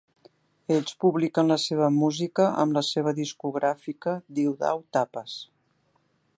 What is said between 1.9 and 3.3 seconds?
música amb la seva